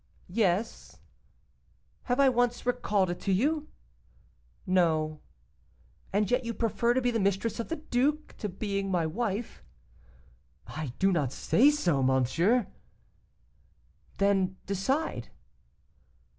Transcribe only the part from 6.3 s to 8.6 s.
yet you prefer to be the mistress of the duke, to